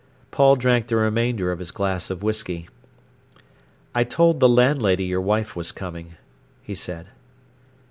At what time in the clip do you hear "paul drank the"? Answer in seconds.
0.31-0.95